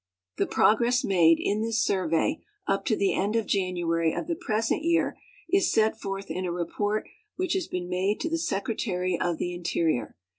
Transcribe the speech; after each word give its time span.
The 0.39 0.47
])rogress 0.47 1.05
made 1.05 1.37
in 1.39 1.61
this 1.61 1.83
survey 1.85 2.41
up 2.65 2.85
to 2.85 2.95
the 2.95 3.13
end 3.13 3.35
of 3.35 3.45
January 3.45 4.13
of 4.15 4.25
the 4.25 4.33
present 4.33 4.81
}'ear 4.83 5.15
is 5.47 5.71
set 5.71 6.01
forth 6.01 6.31
in 6.31 6.43
a 6.43 6.51
report 6.51 7.07
which 7.35 7.53
has 7.53 7.67
been 7.67 7.87
made 7.87 8.19
to 8.21 8.29
the 8.31 8.39
Secretary 8.39 9.15
of 9.21 9.37
the 9.37 9.53
Interior. 9.53 10.15